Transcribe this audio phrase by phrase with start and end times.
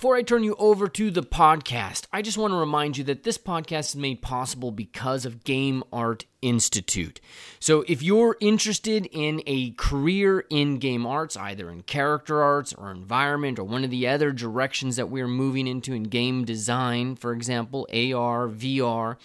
[0.00, 3.22] Before I turn you over to the podcast, I just want to remind you that
[3.22, 7.20] this podcast is made possible because of Game Art Institute.
[7.58, 12.90] So, if you're interested in a career in game arts, either in character arts or
[12.90, 17.32] environment or one of the other directions that we're moving into in game design, for
[17.32, 19.16] example, AR, VR,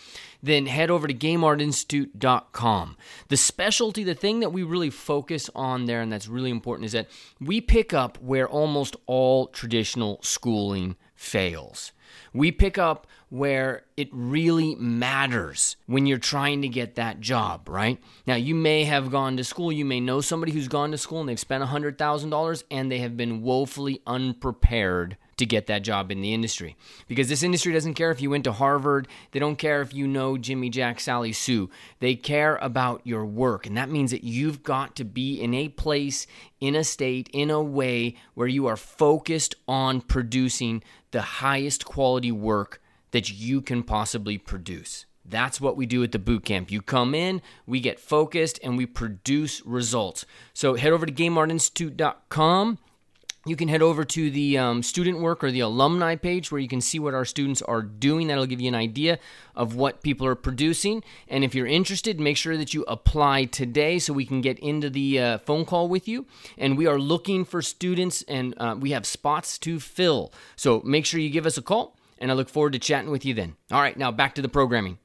[0.44, 2.98] then head over to gameartinstitute.com.
[3.30, 6.92] The specialty, the thing that we really focus on there and that's really important is
[6.92, 7.08] that
[7.40, 11.92] we pick up where almost all traditional schooling fails.
[12.34, 18.02] We pick up where it really matters when you're trying to get that job, right?
[18.26, 21.20] Now, you may have gone to school, you may know somebody who's gone to school
[21.20, 26.22] and they've spent $100,000 and they have been woefully unprepared to get that job in
[26.22, 26.76] the industry.
[27.08, 30.08] Because this industry doesn't care if you went to Harvard, they don't care if you
[30.08, 31.70] know Jimmy Jack, Sally Sue.
[32.00, 33.66] They care about your work.
[33.66, 36.28] And that means that you've got to be in a place,
[36.60, 42.32] in a state, in a way where you are focused on producing the highest quality
[42.32, 45.06] work that you can possibly produce.
[45.28, 46.70] That's what we do at the boot camp.
[46.70, 50.26] You come in, we get focused, and we produce results.
[50.54, 52.78] So head over to GameArtInstitute.com.
[53.48, 56.68] You can head over to the um, student work or the alumni page where you
[56.68, 58.28] can see what our students are doing.
[58.28, 59.20] That'll give you an idea
[59.56, 61.04] of what people are producing.
[61.28, 64.90] And if you're interested, make sure that you apply today so we can get into
[64.90, 66.26] the uh, phone call with you.
[66.58, 70.34] And we are looking for students, and uh, we have spots to fill.
[70.56, 73.26] So make sure you give us a call and I look forward to chatting with
[73.26, 73.56] you then.
[73.72, 74.98] All right, now back to the programming.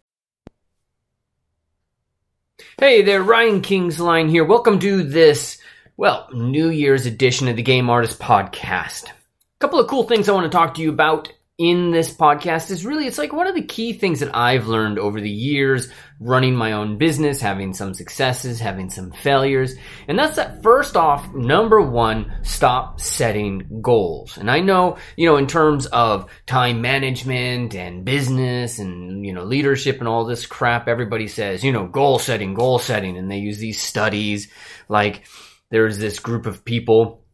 [2.79, 4.45] Hey there, Ryan Kingslien here.
[4.45, 5.60] Welcome to this,
[6.01, 9.05] well, New Year's edition of the Game Artist Podcast.
[9.05, 9.13] A
[9.59, 12.87] couple of cool things I want to talk to you about in this podcast is
[12.87, 16.57] really it's like one of the key things that I've learned over the years running
[16.57, 19.75] my own business, having some successes, having some failures.
[20.09, 24.39] And that's that first off, number one, stop setting goals.
[24.39, 29.45] And I know, you know, in terms of time management and business and, you know,
[29.45, 33.19] leadership and all this crap, everybody says, you know, goal setting, goal setting.
[33.19, 34.51] And they use these studies
[34.89, 35.27] like
[35.71, 37.25] there's this group of people.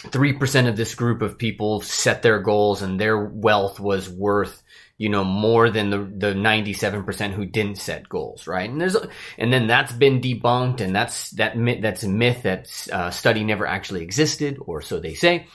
[0.00, 4.62] 3% of this group of people set their goals and their wealth was worth
[5.00, 8.68] you know more than the the 97% who didn't set goals right?
[8.68, 8.96] And there's
[9.38, 13.42] and then that's been debunked and that's that myth that's a myth that uh, study
[13.42, 15.46] never actually existed or so they say.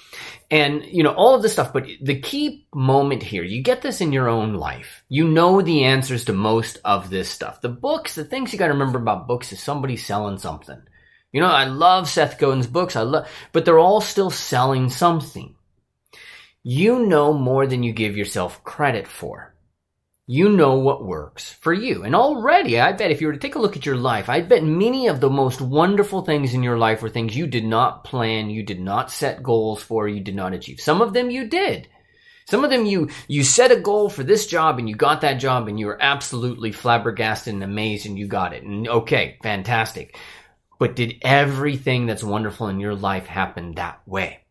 [0.50, 4.02] And you know all of this stuff but the key moment here you get this
[4.02, 5.04] in your own life.
[5.10, 7.62] You know the answers to most of this stuff.
[7.62, 10.82] The books the things you got to remember about books is somebody selling something
[11.36, 12.96] you know, I love Seth Godin's books.
[12.96, 15.54] I love, but they're all still selling something.
[16.64, 19.54] You know more than you give yourself credit for.
[20.28, 22.04] You know what works for you.
[22.04, 24.44] And already, I bet if you were to take a look at your life, I
[24.44, 28.06] bet many of the most wonderful things in your life were things you did not
[28.06, 30.80] plan, you did not set goals for, you did not achieve.
[30.80, 31.90] Some of them you did.
[32.48, 35.40] Some of them you you set a goal for this job and you got that
[35.42, 38.64] job and you were absolutely flabbergasted and amazed and you got it.
[38.64, 40.18] And okay, fantastic.
[40.78, 44.42] But did everything that's wonderful in your life happen that way?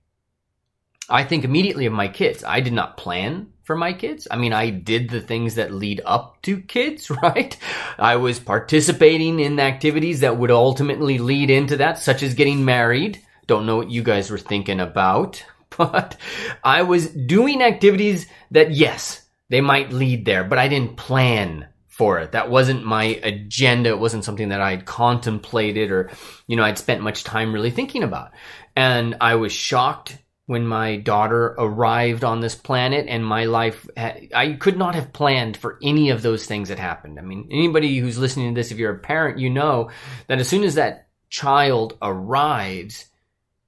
[1.08, 2.44] I think immediately of my kids.
[2.44, 4.26] I did not plan for my kids.
[4.30, 7.56] I mean, I did the things that lead up to kids, right?
[7.98, 13.20] I was participating in activities that would ultimately lead into that, such as getting married.
[13.46, 15.44] Don't know what you guys were thinking about,
[15.76, 16.16] but
[16.62, 22.18] I was doing activities that, yes, they might lead there, but I didn't plan for
[22.18, 22.32] it.
[22.32, 23.90] That wasn't my agenda.
[23.90, 26.10] It wasn't something that I'd contemplated or,
[26.48, 28.32] you know, I'd spent much time really thinking about.
[28.74, 34.56] And I was shocked when my daughter arrived on this planet and my life, I
[34.58, 37.20] could not have planned for any of those things that happened.
[37.20, 39.90] I mean, anybody who's listening to this, if you're a parent, you know
[40.26, 43.06] that as soon as that child arrives,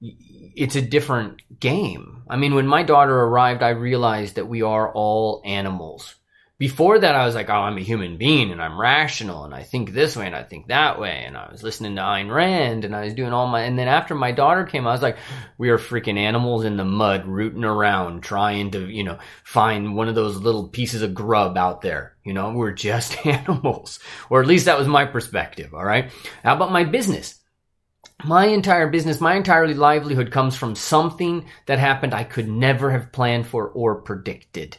[0.00, 2.24] it's a different game.
[2.28, 6.15] I mean, when my daughter arrived, I realized that we are all animals
[6.58, 9.62] before that, I was like, oh, I'm a human being and I'm rational and I
[9.62, 11.24] think this way and I think that way.
[11.26, 13.88] And I was listening to Ayn Rand and I was doing all my, and then
[13.88, 15.18] after my daughter came, I was like,
[15.58, 20.08] we are freaking animals in the mud rooting around trying to, you know, find one
[20.08, 22.16] of those little pieces of grub out there.
[22.24, 23.98] You know, we're just animals.
[24.30, 25.74] Or at least that was my perspective.
[25.74, 26.10] All right.
[26.42, 27.38] How about my business?
[28.24, 33.12] My entire business, my entire livelihood comes from something that happened I could never have
[33.12, 34.78] planned for or predicted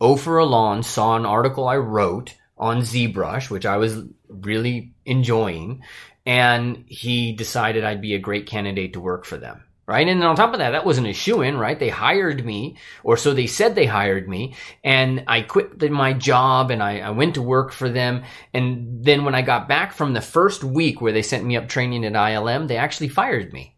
[0.00, 5.82] Ofer Alon saw an article I wrote on ZBrush, which I was really enjoying,
[6.24, 9.64] and he decided I'd be a great candidate to work for them.
[9.86, 10.06] Right.
[10.06, 11.76] And on top of that, that wasn't a shoe in, right?
[11.76, 14.54] They hired me, or so they said they hired me,
[14.84, 18.22] and I quit my job and I, I went to work for them.
[18.54, 21.68] And then when I got back from the first week where they sent me up
[21.68, 23.74] training at ILM, they actually fired me.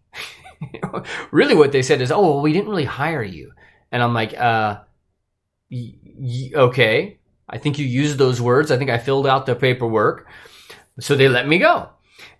[1.30, 3.52] really, what they said is, oh, well, we didn't really hire you.
[3.90, 4.80] And I'm like, uh,
[6.22, 7.18] okay.
[7.48, 8.70] I think you used those words.
[8.70, 10.28] I think I filled out the paperwork.
[11.00, 11.90] So they let me go.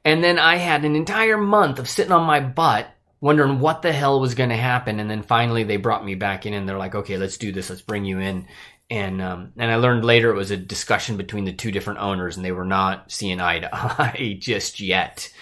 [0.05, 2.89] And then I had an entire month of sitting on my butt
[3.21, 4.99] wondering what the hell was going to happen.
[4.99, 7.71] And then finally they brought me back in and they're like, okay, let's do this.
[7.71, 8.47] Let's bring you in.
[8.91, 12.37] And, um, and I learned later it was a discussion between the two different owners
[12.37, 15.33] and they were not seeing eye to eye just yet.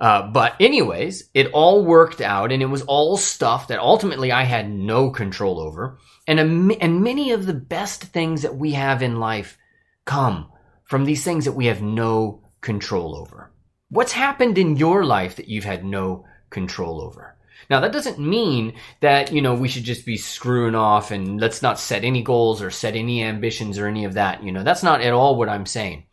[0.00, 4.42] Uh, but anyways, it all worked out and it was all stuff that ultimately I
[4.42, 5.98] had no control over.
[6.26, 6.38] And,
[6.80, 9.58] and many of the best things that we have in life
[10.04, 10.50] come
[10.84, 13.50] from these things that we have no control over.
[13.90, 17.34] What's happened in your life that you've had no control over.
[17.68, 21.62] Now that doesn't mean that, you know, we should just be screwing off and let's
[21.62, 24.42] not set any goals or set any ambitions or any of that.
[24.44, 26.04] You know, that's not at all what I'm saying.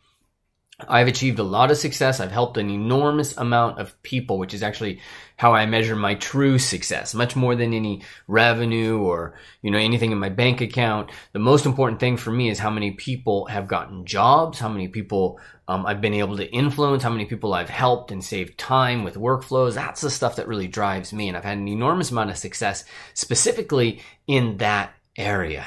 [0.88, 2.20] I've achieved a lot of success.
[2.20, 5.00] I've helped an enormous amount of people, which is actually
[5.36, 10.12] how I measure my true success, much more than any revenue or, you know, anything
[10.12, 11.10] in my bank account.
[11.32, 14.88] The most important thing for me is how many people have gotten jobs, how many
[14.88, 19.04] people um, I've been able to influence, how many people I've helped and saved time
[19.04, 19.74] with workflows.
[19.74, 21.28] That's the stuff that really drives me.
[21.28, 22.84] And I've had an enormous amount of success
[23.14, 25.66] specifically in that area.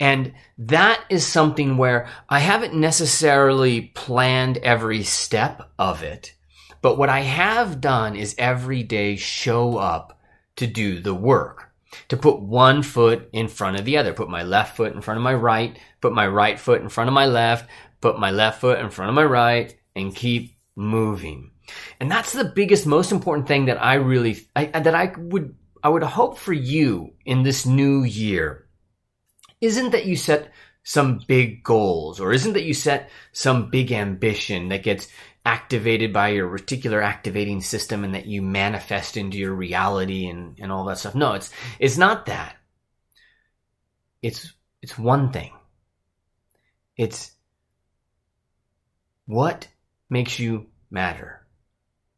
[0.00, 6.34] And that is something where I haven't necessarily planned every step of it.
[6.82, 10.20] But what I have done is every day show up
[10.56, 11.70] to do the work,
[12.08, 15.16] to put one foot in front of the other, put my left foot in front
[15.16, 17.68] of my right, put my right foot in front of my left,
[18.00, 21.52] put my left foot in front of my right, and keep moving.
[22.00, 25.88] And that's the biggest, most important thing that I really, I, that I would, I
[25.88, 28.63] would hope for you in this new year
[29.64, 30.52] isn't that you set
[30.82, 35.08] some big goals or isn't that you set some big ambition that gets
[35.46, 40.72] activated by your reticular activating system and that you manifest into your reality and, and
[40.72, 41.14] all that stuff.
[41.14, 42.56] No, it's it's not that.
[44.22, 44.52] It's
[44.82, 45.52] it's one thing.
[46.96, 47.32] It's
[49.26, 49.68] what
[50.08, 51.40] makes you matter.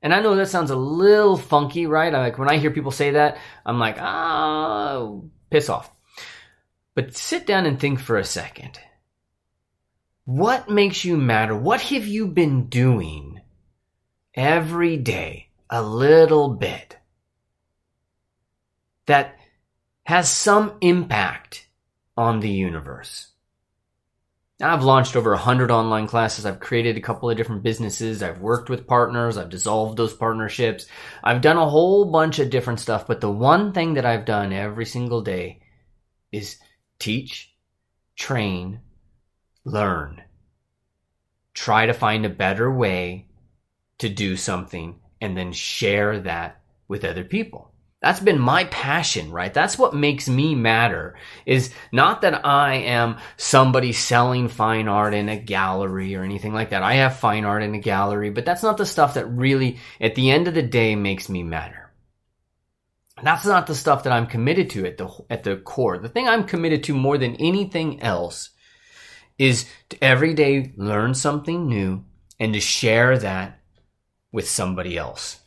[0.02, 2.14] And I know that sounds a little funky, right?
[2.14, 5.90] I like when I hear people say that, I'm like, ah, oh, piss off.
[6.96, 8.81] But sit down and think for a second.
[10.25, 11.54] What makes you matter?
[11.54, 13.38] What have you been doing
[14.34, 16.96] every day a little bit
[19.04, 19.38] that
[20.04, 21.69] has some impact
[22.16, 23.28] on the universe?
[24.62, 26.46] I've launched over 100 online classes.
[26.46, 28.22] I've created a couple of different businesses.
[28.22, 29.37] I've worked with partners.
[29.37, 30.87] I've dissolved those partnerships.
[31.22, 33.06] I've done a whole bunch of different stuff.
[33.06, 35.60] But the one thing that I've done every single day
[36.32, 36.56] is
[36.98, 37.54] teach,
[38.16, 38.81] train,
[39.64, 40.22] learn.
[41.54, 43.26] Try to find a better way
[43.98, 47.72] to do something and then share that with other people.
[48.02, 49.52] That's been my passion, right?
[49.52, 51.16] That's what makes me matter
[51.46, 56.70] is not that I am somebody selling fine art in a gallery or anything like
[56.70, 56.82] that.
[56.82, 60.15] I have fine art in a gallery, but that's not the stuff that really, at
[60.15, 61.85] the end of the day, makes me matter.
[63.23, 65.99] That's not the stuff that I'm committed to at the, at the core.
[65.99, 68.51] The thing I'm committed to more than anything else
[69.39, 72.05] is to every day learn something new
[72.39, 73.61] and to share that
[74.32, 75.41] with somebody else.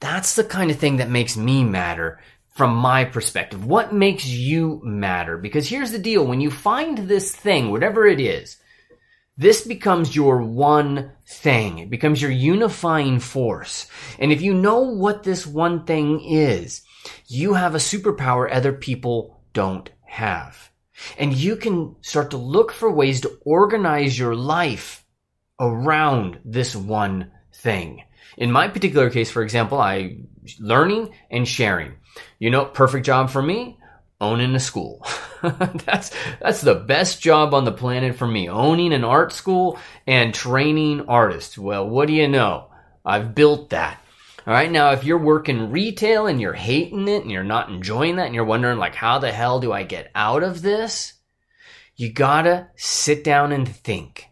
[0.00, 2.20] That's the kind of thing that makes me matter
[2.54, 3.64] from my perspective.
[3.64, 5.38] What makes you matter?
[5.38, 6.26] Because here's the deal.
[6.26, 8.56] When you find this thing, whatever it is,
[9.36, 11.78] this becomes your one thing.
[11.78, 13.86] It becomes your unifying force.
[14.18, 16.82] And if you know what this one thing is,
[17.26, 20.70] you have a superpower other people don't have.
[21.18, 25.04] And you can start to look for ways to organize your life
[25.58, 28.02] around this one thing.
[28.36, 30.18] In my particular case, for example, I
[30.58, 31.94] learning and sharing.
[32.38, 33.78] You know, perfect job for me,
[34.20, 35.06] owning a school.
[35.42, 40.34] that's that's the best job on the planet for me, owning an art school and
[40.34, 41.58] training artists.
[41.58, 42.68] Well, what do you know?
[43.04, 44.01] I've built that.
[44.44, 44.70] All right.
[44.70, 48.34] Now, if you're working retail and you're hating it and you're not enjoying that and
[48.34, 51.12] you're wondering like, how the hell do I get out of this?
[51.94, 54.26] You gotta sit down and think.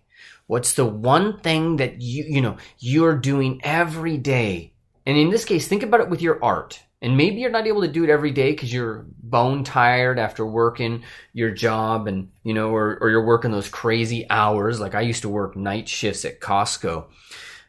[0.49, 4.75] What's the one thing that you, you know, you're doing every day?
[5.07, 6.83] And in this case, think about it with your art.
[7.01, 10.45] And maybe you're not able to do it every day because you're bone tired after
[10.45, 14.81] working your job and, you know, or, or you're working those crazy hours.
[14.81, 17.07] Like I used to work night shifts at Costco.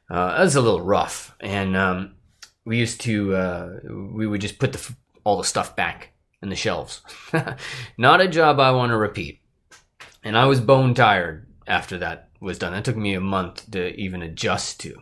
[0.10, 1.36] Uh, that was a little rough.
[1.40, 2.16] And, um,
[2.66, 6.56] we used to, uh, we would just put the, all the stuff back in the
[6.56, 7.02] shelves.
[7.98, 9.42] Not a job I want to repeat.
[10.24, 12.74] And I was bone tired after that was done.
[12.74, 15.02] That took me a month to even adjust to.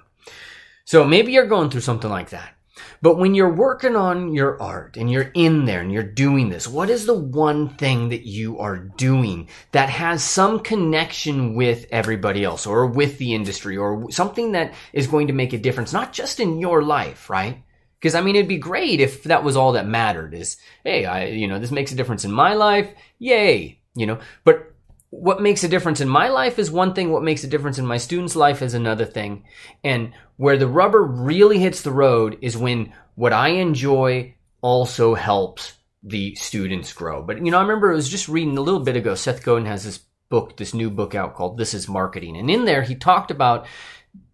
[0.86, 2.56] So maybe you're going through something like that.
[3.02, 6.68] But when you're working on your art and you're in there and you're doing this,
[6.68, 12.44] what is the one thing that you are doing that has some connection with everybody
[12.44, 16.14] else or with the industry or something that is going to make a difference, not
[16.14, 17.64] just in your life, right?
[18.00, 21.26] Because I mean, it'd be great if that was all that mattered is, hey, I,
[21.26, 22.94] you know, this makes a difference in my life.
[23.18, 23.82] Yay.
[23.96, 24.74] You know, but
[25.12, 27.12] what makes a difference in my life is one thing.
[27.12, 29.44] What makes a difference in my student's life is another thing.
[29.84, 35.74] And where the rubber really hits the road is when what I enjoy also helps
[36.04, 37.24] the students grow.
[37.24, 39.66] But, you know, I remember I was just reading a little bit ago, Seth Godin
[39.66, 40.00] has this
[40.30, 42.38] book, this new book out called This is Marketing.
[42.38, 43.66] And in there, he talked about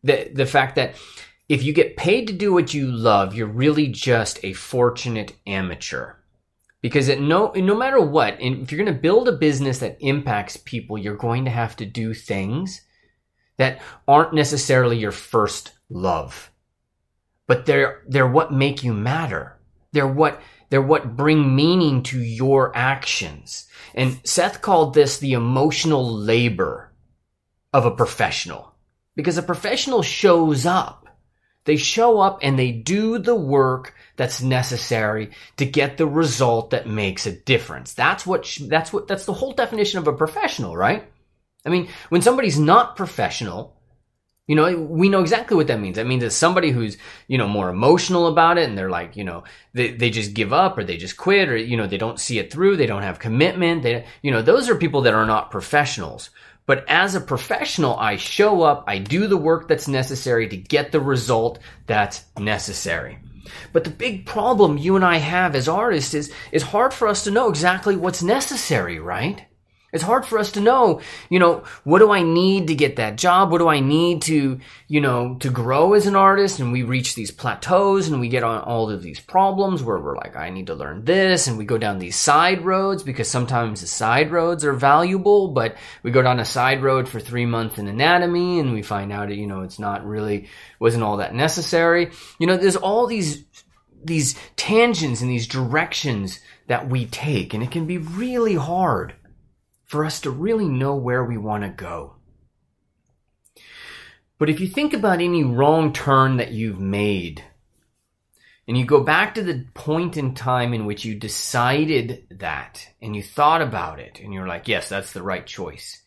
[0.04, 0.96] the, the fact that
[1.48, 6.16] if you get paid to do what you love, you're really just a fortunate amateur
[6.86, 10.56] because it no no matter what if you're going to build a business that impacts
[10.56, 12.82] people you're going to have to do things
[13.58, 16.52] that aren't necessarily your first love.
[17.48, 19.60] But they're they're what make you matter.
[19.92, 23.68] They're what they're what bring meaning to your actions.
[23.94, 26.94] And Seth called this the emotional labor
[27.72, 28.74] of a professional.
[29.16, 31.05] Because a professional shows up
[31.66, 36.88] they show up and they do the work that's necessary to get the result that
[36.88, 37.94] makes a difference.
[37.94, 41.08] That's what, that's what, that's the whole definition of a professional, right?
[41.66, 43.76] I mean, when somebody's not professional,
[44.48, 45.96] you know, we know exactly what that means.
[45.96, 49.24] That means it's somebody who's, you know, more emotional about it and they're like, you
[49.24, 49.44] know,
[49.74, 52.38] they, they just give up or they just quit or, you know, they don't see
[52.38, 52.78] it through.
[52.78, 53.82] They don't have commitment.
[53.82, 56.30] They, you know, those are people that are not professionals.
[56.66, 60.92] But as a professional, I show up, I do the work that's necessary to get
[60.92, 63.20] the result that's necessary.
[63.72, 67.24] But the big problem you and I have as artists is it's hard for us
[67.26, 69.46] to know exactly what's necessary, right?
[69.96, 71.00] It's hard for us to know,
[71.30, 73.50] you know, what do I need to get that job?
[73.50, 74.60] What do I need to,
[74.90, 76.60] you know, to grow as an artist?
[76.60, 80.18] And we reach these plateaus and we get on all of these problems where we're
[80.18, 81.48] like, I need to learn this.
[81.48, 85.78] And we go down these side roads because sometimes the side roads are valuable, but
[86.04, 89.34] we go down a side road for three months in anatomy and we find out,
[89.34, 92.12] you know, it's not really, wasn't all that necessary.
[92.38, 93.46] You know, there's all these,
[94.04, 99.16] these tangents and these directions that we take and it can be really hard
[99.96, 102.18] for us to really know where we want to go.
[104.38, 107.42] But if you think about any wrong turn that you've made,
[108.68, 113.16] and you go back to the point in time in which you decided that, and
[113.16, 116.02] you thought about it, and you're like, yes, that's the right choice.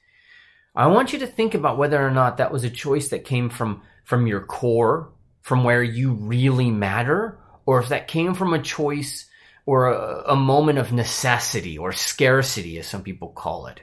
[0.75, 3.49] I want you to think about whether or not that was a choice that came
[3.49, 8.61] from, from your core, from where you really matter, or if that came from a
[8.61, 9.28] choice
[9.69, 13.83] or a, a moment of necessity or scarcity, as some people call it?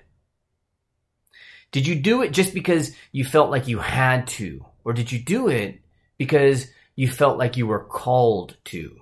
[1.71, 4.65] Did you do it just because you felt like you had to?
[4.83, 5.81] Or did you do it
[6.17, 6.65] because
[6.95, 8.99] you felt like you were called to?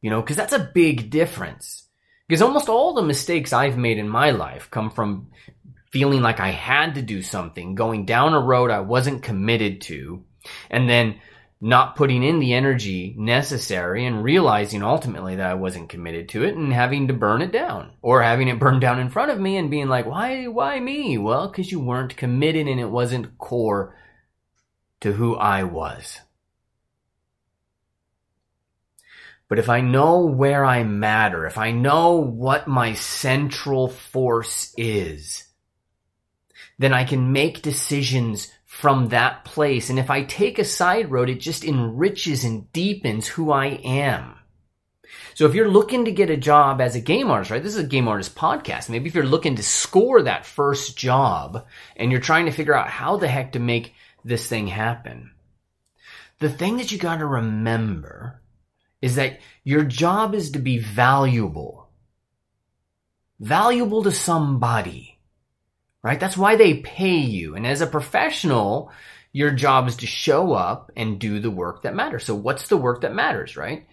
[0.00, 1.84] You know, because that's a big difference.
[2.26, 5.28] Because almost all the mistakes I've made in my life come from
[5.92, 10.24] feeling like I had to do something, going down a road I wasn't committed to,
[10.70, 11.20] and then
[11.66, 16.54] not putting in the energy necessary and realizing ultimately that I wasn't committed to it
[16.54, 19.56] and having to burn it down or having it burned down in front of me
[19.56, 21.18] and being like, why, why me?
[21.18, 23.96] Well, cause you weren't committed and it wasn't core
[25.00, 26.20] to who I was.
[29.48, 35.44] But if I know where I matter, if I know what my central force is,
[36.78, 39.88] then I can make decisions from that place.
[39.88, 44.34] And if I take a side road, it just enriches and deepens who I am.
[45.32, 47.62] So if you're looking to get a job as a game artist, right?
[47.62, 48.90] This is a game artist podcast.
[48.90, 51.64] Maybe if you're looking to score that first job
[51.96, 53.94] and you're trying to figure out how the heck to make
[54.26, 55.30] this thing happen.
[56.40, 58.42] The thing that you got to remember
[59.00, 61.88] is that your job is to be valuable.
[63.40, 65.15] Valuable to somebody
[66.06, 66.20] right?
[66.20, 67.56] That's why they pay you.
[67.56, 68.92] And as a professional,
[69.32, 72.24] your job is to show up and do the work that matters.
[72.24, 73.88] So what's the work that matters, right?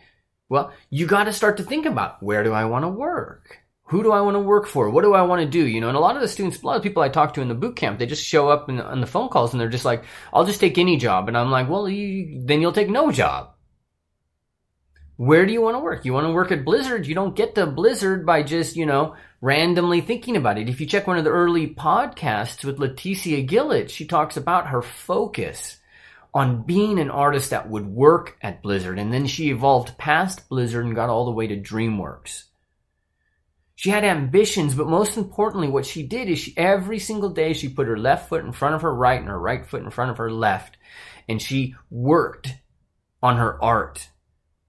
[0.47, 3.57] Well, you got to start to think about where do I want to work?
[3.85, 4.91] Who do I want to work for?
[4.91, 5.65] What do I want to do?
[5.65, 7.41] You know, and a lot of the students, a lot of people I talk to
[7.41, 9.67] in the boot camp, they just show up in, on the phone calls and they're
[9.67, 11.29] just like, I'll just take any job.
[11.29, 13.55] And I'm like, well, you, then you'll take no job.
[15.17, 16.05] Where do you want to work?
[16.05, 17.07] You want to work at Blizzard?
[17.07, 20.69] You don't get to Blizzard by just, you know, randomly thinking about it.
[20.69, 24.81] If you check one of the early podcasts with Leticia Gillett, she talks about her
[24.81, 25.79] focus
[26.33, 28.97] on being an artist that would work at Blizzard.
[28.97, 32.45] And then she evolved past Blizzard and got all the way to DreamWorks.
[33.75, 37.67] She had ambitions, but most importantly, what she did is she, every single day she
[37.67, 40.09] put her left foot in front of her right and her right foot in front
[40.09, 40.77] of her left.
[41.27, 42.55] And she worked
[43.21, 44.07] on her art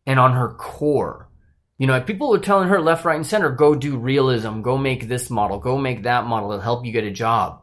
[0.04, 1.28] and on her core.
[1.78, 5.08] You know, people were telling her left, right, and center, go do realism, go make
[5.08, 7.62] this model, go make that model, it'll help you get a job.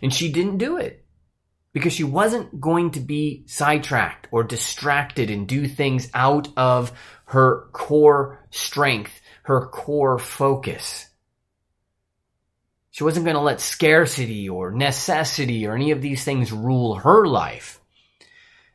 [0.00, 1.04] And she didn't do it
[1.74, 6.92] because she wasn't going to be sidetracked or distracted and do things out of
[7.26, 11.06] her core strength, her core focus.
[12.90, 17.26] She wasn't going to let scarcity or necessity or any of these things rule her
[17.26, 17.80] life.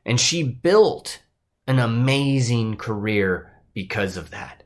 [0.06, 1.22] And she built
[1.68, 4.64] an amazing career because of that.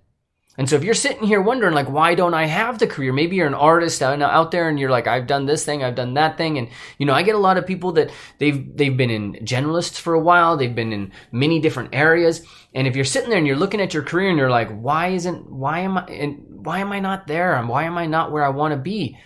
[0.57, 3.11] And so if you're sitting here wondering, like, why don't I have the career?
[3.11, 6.13] Maybe you're an artist out there and you're like, I've done this thing, I've done
[6.13, 6.57] that thing.
[6.57, 6.67] And,
[6.99, 10.13] you know, I get a lot of people that they've, they've been in generalists for
[10.13, 10.57] a while.
[10.57, 12.45] They've been in many different areas.
[12.73, 15.09] And if you're sitting there and you're looking at your career and you're like, why
[15.09, 17.55] isn't, why am I, and why am I not there?
[17.55, 19.17] And why am I not where I want to be?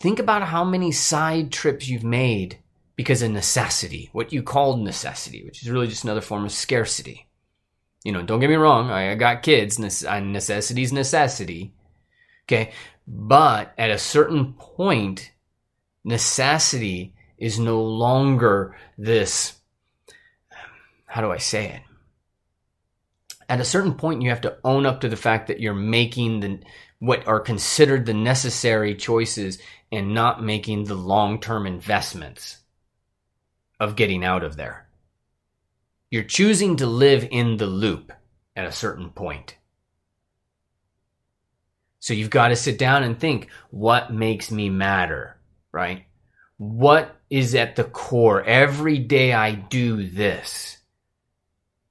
[0.00, 2.58] Think about how many side trips you've made
[2.94, 7.27] because of necessity, what you called necessity, which is really just another form of scarcity.
[8.04, 11.72] You know, don't get me wrong, I, got kids, uh, necessity is necessity.
[12.46, 12.72] Okay.
[13.06, 15.30] But at a certain point,
[16.04, 19.54] necessity is no longer this,
[21.06, 21.82] how do I say it?
[23.48, 26.40] At a certain point, you have to own up to the fact that you're making
[26.40, 26.60] the,
[26.98, 29.58] what are considered the necessary choices
[29.90, 32.58] and not making the long term investments
[33.80, 34.87] of getting out of there.
[36.10, 38.12] You're choosing to live in the loop
[38.56, 39.56] at a certain point.
[42.00, 45.36] So you've got to sit down and think what makes me matter,
[45.72, 46.06] right?
[46.56, 48.42] What is at the core?
[48.42, 50.78] Every day I do this.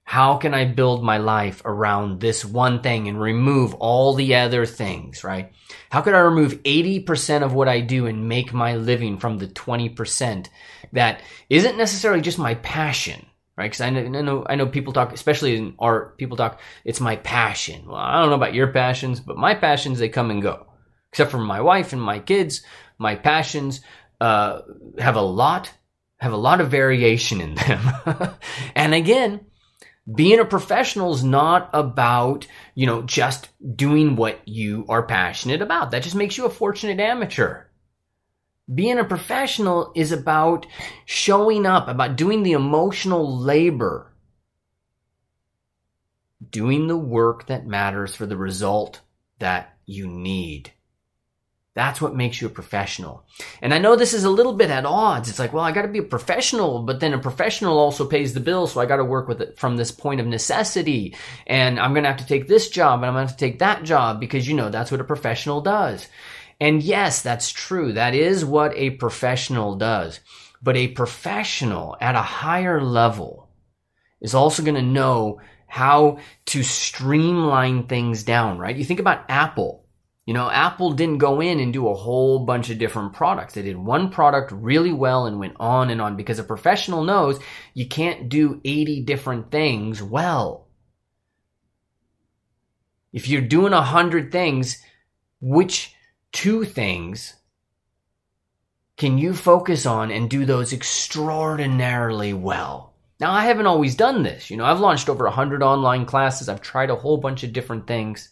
[0.03, 4.65] How can I build my life around this one thing and remove all the other
[4.65, 5.51] things, right?
[5.89, 9.47] How could I remove 80% of what I do and make my living from the
[9.47, 10.47] 20%
[10.93, 13.25] that isn't necessarily just my passion,
[13.57, 13.65] right?
[13.65, 17.01] Because I know, I know, I know people talk, especially in art, people talk, it's
[17.01, 17.87] my passion.
[17.87, 20.67] Well, I don't know about your passions, but my passions, they come and go.
[21.11, 22.63] Except for my wife and my kids,
[22.97, 23.81] my passions,
[24.21, 24.61] uh,
[24.99, 25.71] have a lot,
[26.17, 28.35] have a lot of variation in them.
[28.75, 29.45] and again,
[30.13, 35.91] being a professional is not about, you know, just doing what you are passionate about.
[35.91, 37.63] That just makes you a fortunate amateur.
[38.73, 40.65] Being a professional is about
[41.05, 44.11] showing up, about doing the emotional labor,
[46.49, 49.01] doing the work that matters for the result
[49.39, 50.73] that you need.
[51.77, 53.23] That's what makes you a professional.
[53.61, 55.29] And I know this is a little bit at odds.
[55.29, 58.33] It's like, well, I got to be a professional, but then a professional also pays
[58.33, 58.65] the bill.
[58.65, 61.15] So I got to work with it from this point of necessity.
[61.45, 63.45] And I'm going to have to take this job and I'm going to have to
[63.45, 66.07] take that job because, you know, that's what a professional does.
[66.59, 67.93] And yes, that's true.
[67.93, 70.19] That is what a professional does.
[70.61, 73.49] But a professional at a higher level
[74.21, 78.75] is also going to know how to streamline things down, right?
[78.75, 79.87] You think about Apple
[80.27, 83.53] you know, Apple didn't go in and do a whole bunch of different products.
[83.53, 87.39] They did one product really well and went on and on because a professional knows
[87.73, 90.67] you can't do 80 different things well.
[93.13, 94.83] If you're doing a hundred things,
[95.39, 95.95] which
[96.31, 97.33] two things
[98.97, 102.95] can you focus on and do those extraordinarily well?
[103.19, 104.49] Now, I haven't always done this.
[104.49, 106.49] You know, I've launched over a hundred online classes.
[106.49, 108.29] I've tried a whole bunch of different things.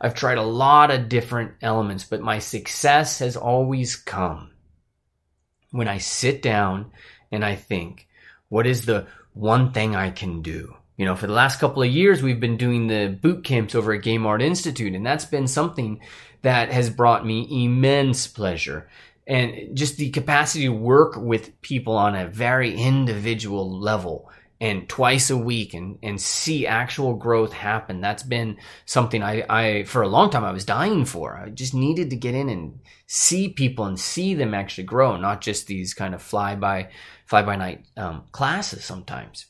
[0.00, 4.50] I've tried a lot of different elements, but my success has always come
[5.70, 6.90] when I sit down
[7.30, 8.08] and I think,
[8.48, 10.74] what is the one thing I can do?
[11.00, 13.94] You know, for the last couple of years, we've been doing the boot camps over
[13.94, 16.02] at Game Art Institute, and that's been something
[16.42, 18.86] that has brought me immense pleasure.
[19.26, 25.30] And just the capacity to work with people on a very individual level and twice
[25.30, 28.02] a week and, and see actual growth happen.
[28.02, 31.34] That's been something I, I, for a long time, I was dying for.
[31.34, 35.40] I just needed to get in and see people and see them actually grow, not
[35.40, 36.90] just these kind of fly by,
[37.24, 39.46] fly by night, um, classes sometimes.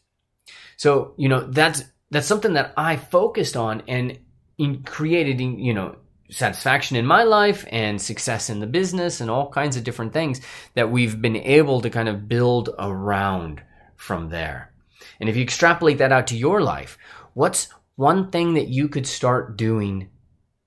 [0.81, 4.19] So, you know, that's, that's something that I focused on and
[4.57, 5.97] in created, you know,
[6.31, 10.41] satisfaction in my life and success in the business and all kinds of different things
[10.73, 13.63] that we've been able to kind of build around
[13.97, 14.73] from there.
[15.21, 16.97] And if you extrapolate that out to your life,
[17.35, 20.09] what's one thing that you could start doing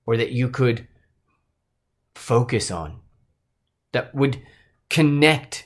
[0.06, 0.88] or that you could
[2.14, 3.00] focus on
[3.94, 4.44] that would
[4.92, 5.66] connect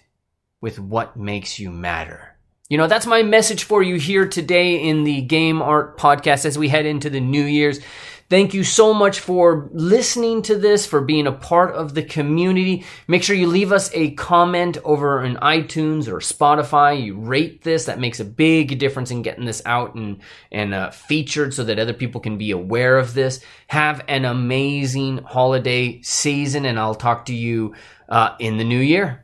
[0.62, 2.37] with what makes you matter.
[2.70, 6.58] You know, that's my message for you here today in the Game Art Podcast as
[6.58, 7.80] we head into the New Year's.
[8.30, 12.84] Thank you so much for listening to this, for being a part of the community.
[13.08, 17.02] Make sure you leave us a comment over in iTunes or Spotify.
[17.02, 17.86] You rate this.
[17.86, 20.20] That makes a big difference in getting this out and,
[20.52, 23.40] and uh, featured so that other people can be aware of this.
[23.68, 27.76] Have an amazing holiday season, and I'll talk to you
[28.10, 29.24] uh, in the new year.